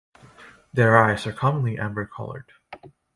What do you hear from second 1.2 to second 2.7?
are commonly amber-colored.